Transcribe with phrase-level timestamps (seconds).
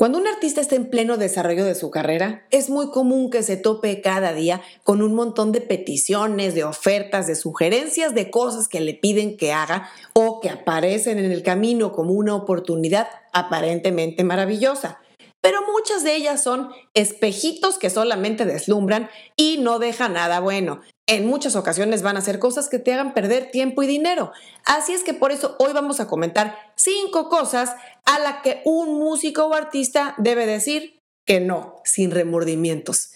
[0.00, 3.58] Cuando un artista está en pleno desarrollo de su carrera, es muy común que se
[3.58, 8.80] tope cada día con un montón de peticiones, de ofertas, de sugerencias, de cosas que
[8.80, 15.00] le piden que haga o que aparecen en el camino como una oportunidad aparentemente maravillosa.
[15.42, 20.80] Pero muchas de ellas son espejitos que solamente deslumbran y no dejan nada bueno
[21.10, 24.30] en muchas ocasiones van a ser cosas que te hagan perder tiempo y dinero.
[24.64, 27.74] Así es que por eso hoy vamos a comentar cinco cosas
[28.04, 33.10] a las que un músico o artista debe decir que no, sin remordimientos.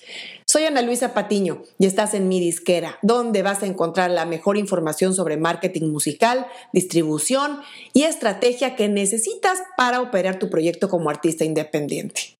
[0.45, 4.57] Soy Ana Luisa Patiño y estás en mi disquera, donde vas a encontrar la mejor
[4.57, 7.61] información sobre marketing musical, distribución
[7.93, 12.37] y estrategia que necesitas para operar tu proyecto como artista independiente.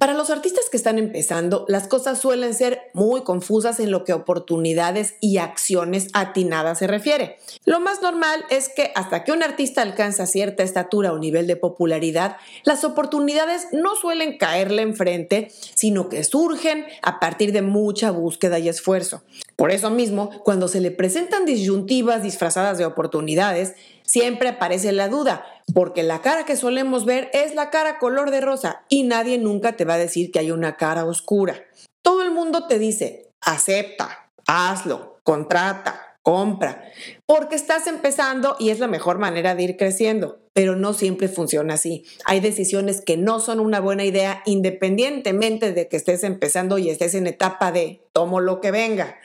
[0.00, 4.14] Para los artistas que están empezando, las cosas suelen ser muy confusas en lo que
[4.14, 7.36] oportunidades y acciones atinadas se refiere.
[7.66, 11.56] Lo más normal es que hasta que un artista alcanza cierta estatura o nivel de
[11.56, 18.58] popularidad, las oportunidades no suelen caerle enfrente, sino que surgen a partir de mucha búsqueda
[18.58, 19.22] y esfuerzo.
[19.54, 23.74] Por eso mismo, cuando se le presentan disyuntivas disfrazadas de oportunidades,
[24.10, 28.40] siempre aparece la duda, porque la cara que solemos ver es la cara color de
[28.40, 31.54] rosa y nadie nunca te va a decir que hay una cara oscura.
[32.02, 36.84] Todo el mundo te dice, acepta, hazlo, contrata, compra,
[37.26, 41.74] porque estás empezando y es la mejor manera de ir creciendo, pero no siempre funciona
[41.74, 42.04] así.
[42.26, 47.14] Hay decisiones que no son una buena idea independientemente de que estés empezando y estés
[47.14, 49.18] en etapa de tomo lo que venga.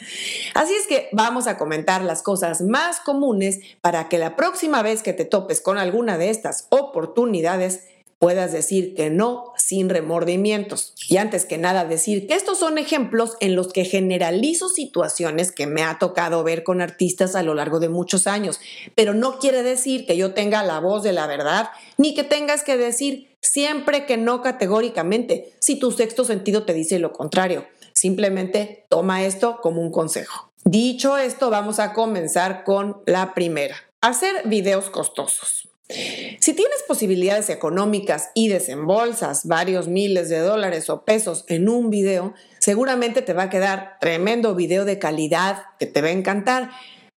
[0.53, 5.03] Así es que vamos a comentar las cosas más comunes para que la próxima vez
[5.03, 7.87] que te topes con alguna de estas oportunidades,
[8.19, 10.94] puedas decir que no sin remordimientos.
[11.09, 15.67] Y antes que nada decir que estos son ejemplos en los que generalizo situaciones que
[15.67, 18.59] me ha tocado ver con artistas a lo largo de muchos años,
[18.95, 22.63] pero no quiere decir que yo tenga la voz de la verdad, ni que tengas
[22.63, 27.66] que decir siempre que no categóricamente, si tu sexto sentido te dice lo contrario.
[27.93, 30.52] Simplemente toma esto como un consejo.
[30.64, 33.76] Dicho esto, vamos a comenzar con la primera.
[34.02, 35.70] Hacer videos costosos.
[35.87, 42.33] Si tienes posibilidades económicas y desembolsas varios miles de dólares o pesos en un video,
[42.59, 46.71] seguramente te va a quedar tremendo video de calidad que te va a encantar.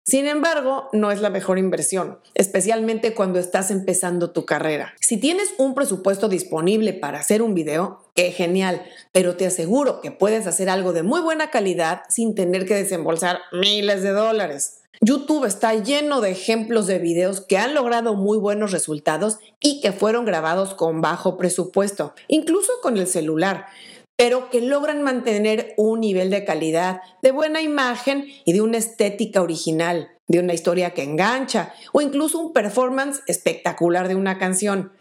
[0.04, 4.94] Sin embargo, no es la mejor inversión, especialmente cuando estás empezando tu carrera.
[5.00, 10.12] Si tienes un presupuesto disponible para hacer un video, qué genial, pero te aseguro que
[10.12, 14.82] puedes hacer algo de muy buena calidad sin tener que desembolsar miles de dólares.
[15.00, 19.92] YouTube está lleno de ejemplos de videos que han logrado muy buenos resultados y que
[19.92, 23.66] fueron grabados con bajo presupuesto, incluso con el celular,
[24.16, 29.42] pero que logran mantener un nivel de calidad, de buena imagen y de una estética
[29.42, 34.92] original, de una historia que engancha o incluso un performance espectacular de una canción.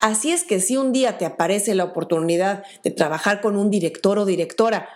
[0.00, 4.18] Así es que si un día te aparece la oportunidad de trabajar con un director
[4.18, 4.88] o directora,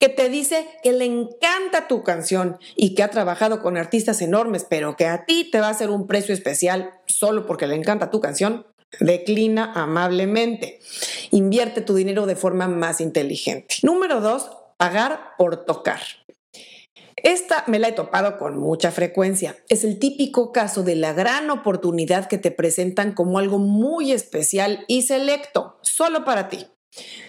[0.00, 4.66] que te dice que le encanta tu canción y que ha trabajado con artistas enormes,
[4.68, 8.10] pero que a ti te va a hacer un precio especial solo porque le encanta
[8.10, 8.66] tu canción,
[9.00, 10.80] declina amablemente.
[11.30, 13.76] Invierte tu dinero de forma más inteligente.
[13.82, 16.00] Número dos, pagar por tocar.
[17.16, 19.56] Esta me la he topado con mucha frecuencia.
[19.68, 24.84] Es el típico caso de la gran oportunidad que te presentan como algo muy especial
[24.86, 26.66] y selecto, solo para ti.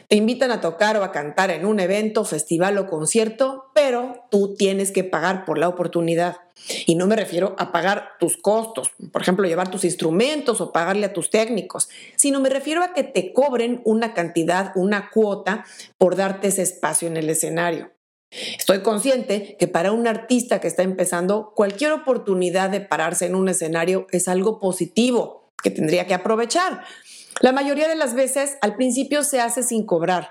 [0.08, 4.56] Te invitan a tocar o a cantar en un evento, festival o concierto, pero tú
[4.56, 6.38] tienes que pagar por la oportunidad.
[6.86, 11.06] Y no me refiero a pagar tus costos, por ejemplo, llevar tus instrumentos o pagarle
[11.06, 15.66] a tus técnicos, sino me refiero a que te cobren una cantidad, una cuota
[15.98, 17.92] por darte ese espacio en el escenario.
[18.32, 23.50] Estoy consciente que para un artista que está empezando, cualquier oportunidad de pararse en un
[23.50, 26.84] escenario es algo positivo que tendría que aprovechar.
[27.40, 30.30] La mayoría de las veces al principio se hace sin cobrar,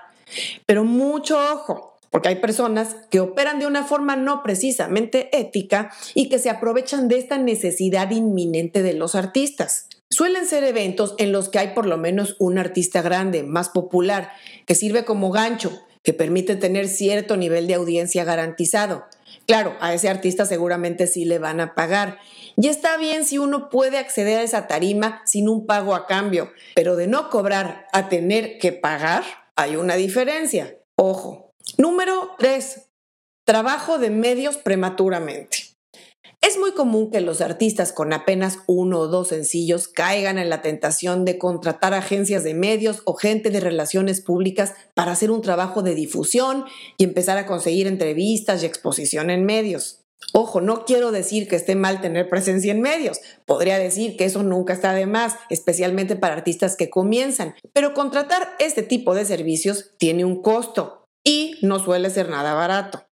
[0.67, 6.29] pero mucho ojo, porque hay personas que operan de una forma no precisamente ética y
[6.29, 9.87] que se aprovechan de esta necesidad inminente de los artistas.
[10.11, 14.31] Suelen ser eventos en los que hay por lo menos un artista grande, más popular,
[14.67, 15.71] que sirve como gancho,
[16.03, 19.05] que permite tener cierto nivel de audiencia garantizado.
[19.49, 22.19] Claro, a ese artista seguramente sí le van a pagar
[22.55, 26.51] y está bien si uno puede acceder a esa tarima sin un pago a cambio,
[26.75, 29.23] pero de no cobrar a tener que pagar,
[29.55, 30.77] hay una diferencia.
[30.95, 31.55] Ojo.
[31.79, 32.91] Número 3.
[33.43, 35.68] Trabajo de medios prematuramente.
[36.41, 40.61] Es muy común que los artistas con apenas uno o dos sencillos caigan en la
[40.61, 45.83] tentación de contratar agencias de medios o gente de relaciones públicas para hacer un trabajo
[45.83, 46.63] de difusión
[46.97, 49.99] y empezar a conseguir entrevistas y exposición en medios.
[50.33, 53.19] Ojo, no quiero decir que esté mal tener presencia en medios.
[53.45, 57.55] Podría decir que eso nunca está de más, especialmente para artistas que comienzan.
[57.73, 63.09] Pero contratar este tipo de servicios tiene un costo y no suele ser nada barato.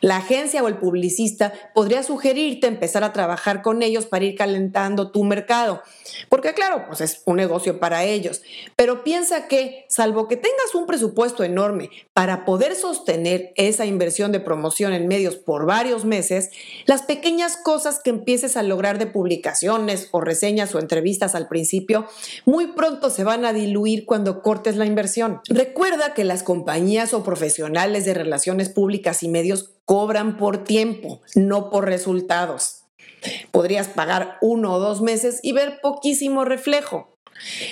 [0.00, 5.10] La agencia o el publicista podría sugerirte empezar a trabajar con ellos para ir calentando
[5.10, 5.82] tu mercado,
[6.28, 8.42] porque claro, pues es un negocio para ellos,
[8.76, 14.40] pero piensa que, salvo que tengas un presupuesto enorme para poder sostener esa inversión de
[14.40, 16.50] promoción en medios por varios meses,
[16.86, 22.06] las pequeñas cosas que empieces a lograr de publicaciones o reseñas o entrevistas al principio,
[22.44, 25.40] muy pronto se van a diluir cuando cortes la inversión.
[25.48, 31.70] Recuerda que las compañías o profesionales de relaciones públicas y medios cobran por tiempo, no
[31.70, 32.84] por resultados.
[33.52, 37.17] Podrías pagar uno o dos meses y ver poquísimo reflejo.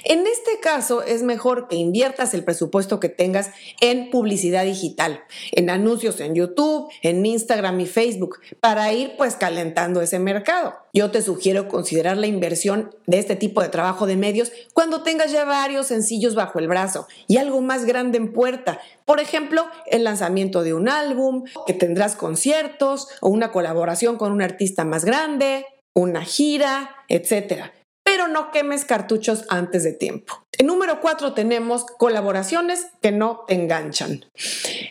[0.05, 5.21] En este caso es mejor que inviertas el presupuesto que tengas en publicidad digital,
[5.53, 10.75] en anuncios en YouTube, en Instagram y Facebook, para ir pues calentando ese mercado.
[10.93, 15.31] Yo te sugiero considerar la inversión de este tipo de trabajo de medios cuando tengas
[15.31, 18.81] ya varios sencillos bajo el brazo y algo más grande en puerta.
[19.05, 24.43] Por ejemplo, el lanzamiento de un álbum, que tendrás conciertos o una colaboración con un
[24.43, 27.73] artista más grande, una gira, etcétera
[28.17, 30.43] pero no quemes cartuchos antes de tiempo.
[30.53, 34.25] En número 4 tenemos colaboraciones que no enganchan.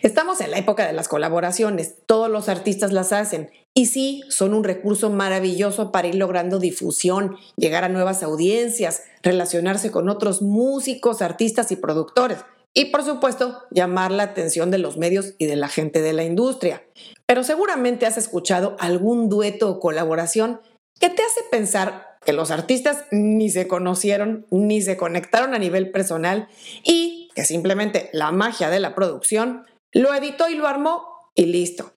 [0.03, 4.53] Estamos en la época de las colaboraciones, todos los artistas las hacen y sí, son
[4.53, 11.23] un recurso maravilloso para ir logrando difusión, llegar a nuevas audiencias, relacionarse con otros músicos,
[11.23, 12.37] artistas y productores.
[12.75, 16.25] Y por supuesto, llamar la atención de los medios y de la gente de la
[16.25, 16.83] industria.
[17.25, 20.61] Pero seguramente has escuchado algún dueto o colaboración
[20.99, 25.91] que te hace pensar que los artistas ni se conocieron, ni se conectaron a nivel
[25.91, 26.47] personal
[26.83, 31.05] y que simplemente la magia de la producción lo editó y lo armó
[31.35, 31.93] y listo.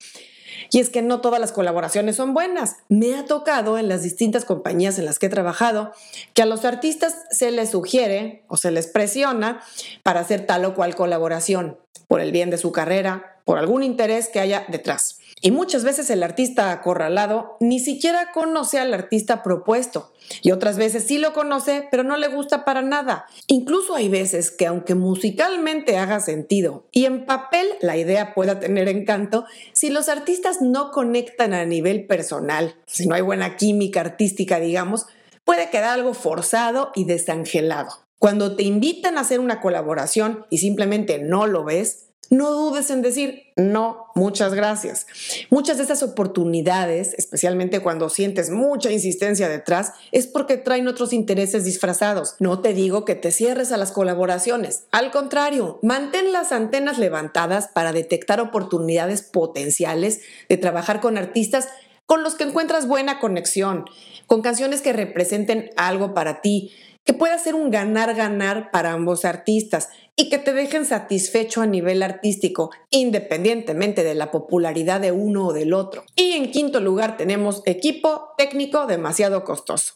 [0.70, 2.76] Y es que no todas las colaboraciones son buenas.
[2.88, 5.92] Me ha tocado en las distintas compañías en las que he trabajado
[6.34, 9.62] que a los artistas se les sugiere o se les presiona
[10.02, 14.28] para hacer tal o cual colaboración, por el bien de su carrera, por algún interés
[14.28, 15.17] que haya detrás.
[15.40, 20.12] Y muchas veces el artista acorralado ni siquiera conoce al artista propuesto.
[20.42, 23.26] Y otras veces sí lo conoce, pero no le gusta para nada.
[23.46, 28.88] Incluso hay veces que aunque musicalmente haga sentido y en papel la idea pueda tener
[28.88, 34.60] encanto, si los artistas no conectan a nivel personal, si no hay buena química artística,
[34.60, 35.06] digamos,
[35.44, 37.88] puede quedar algo forzado y desangelado.
[38.18, 43.02] Cuando te invitan a hacer una colaboración y simplemente no lo ves, no dudes en
[43.02, 45.06] decir no, muchas gracias.
[45.50, 51.64] Muchas de esas oportunidades, especialmente cuando sientes mucha insistencia detrás, es porque traen otros intereses
[51.64, 52.36] disfrazados.
[52.38, 54.84] No te digo que te cierres a las colaboraciones.
[54.92, 61.68] Al contrario, mantén las antenas levantadas para detectar oportunidades potenciales de trabajar con artistas
[62.06, 63.84] con los que encuentras buena conexión,
[64.26, 66.72] con canciones que representen algo para ti,
[67.04, 69.88] que pueda ser un ganar-ganar para ambos artistas
[70.20, 75.52] y que te dejen satisfecho a nivel artístico, independientemente de la popularidad de uno o
[75.52, 76.02] del otro.
[76.16, 79.94] Y en quinto lugar tenemos equipo técnico demasiado costoso.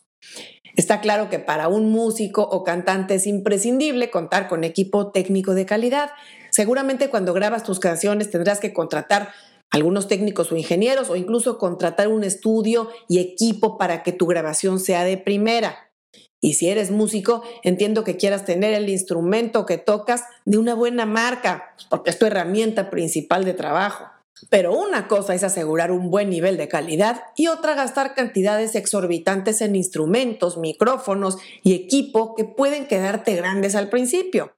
[0.77, 5.67] Está claro que para un músico o cantante es imprescindible contar con equipo técnico de
[5.67, 6.13] calidad.
[6.51, 9.31] Seguramente cuando grabas tus canciones tendrás que contratar
[9.71, 14.79] algunos técnicos o ingenieros o incluso contratar un estudio y equipo para que tu grabación
[14.79, 15.92] sea de primera.
[16.45, 21.07] Y si eres músico, entiendo que quieras tener el instrumento que tocas de una buena
[21.07, 24.07] marca, porque es tu herramienta principal de trabajo.
[24.51, 29.61] Pero una cosa es asegurar un buen nivel de calidad y otra gastar cantidades exorbitantes
[29.61, 34.53] en instrumentos, micrófonos y equipo que pueden quedarte grandes al principio.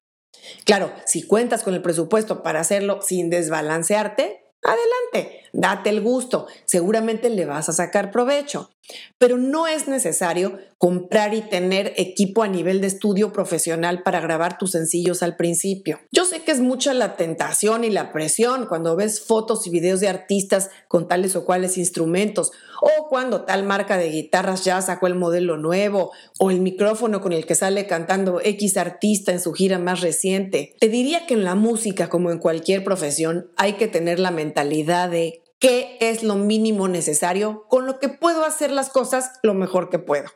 [0.64, 7.30] Claro, si cuentas con el presupuesto para hacerlo sin desbalancearte, adelante, date el gusto, seguramente
[7.30, 8.70] le vas a sacar provecho.
[9.16, 14.58] Pero no es necesario comprar y tener equipo a nivel de estudio profesional para grabar
[14.58, 16.00] tus sencillos al principio.
[16.12, 20.00] Yo sé que es mucha la tentación y la presión cuando ves fotos y videos
[20.00, 25.06] de artistas con tales o cuales instrumentos, o cuando tal marca de guitarras ya sacó
[25.06, 29.54] el modelo nuevo, o el micrófono con el que sale cantando X artista en su
[29.54, 30.76] gira más reciente.
[30.78, 35.08] Te diría que en la música, como en cualquier profesión, hay que tener la mentalidad
[35.08, 39.88] de qué es lo mínimo necesario con lo que puedo hacer las cosas lo mejor
[39.88, 40.26] que puedo,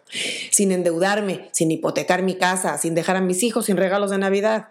[0.50, 4.68] sin endeudarme, sin hipotecar mi casa, sin dejar a mis hijos sin regalos de Navidad.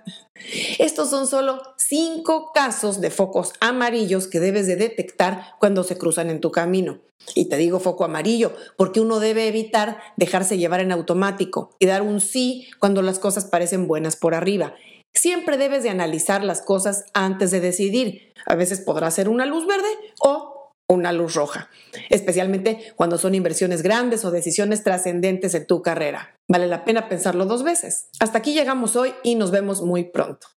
[0.80, 6.32] Estos son solo cinco casos de focos amarillos que debes de detectar cuando se cruzan
[6.32, 7.02] en tu camino.
[7.36, 12.02] Y te digo foco amarillo porque uno debe evitar dejarse llevar en automático y dar
[12.02, 14.74] un sí cuando las cosas parecen buenas por arriba
[15.18, 18.34] Siempre debes de analizar las cosas antes de decidir.
[18.46, 19.88] A veces podrá ser una luz verde
[20.20, 21.70] o una luz roja,
[22.10, 26.38] especialmente cuando son inversiones grandes o decisiones trascendentes en tu carrera.
[26.48, 28.10] Vale la pena pensarlo dos veces.
[28.20, 30.48] Hasta aquí llegamos hoy y nos vemos muy pronto.